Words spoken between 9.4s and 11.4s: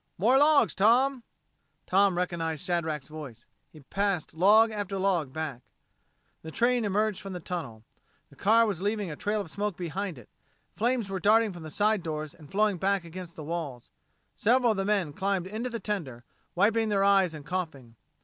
smoke behind it; flames were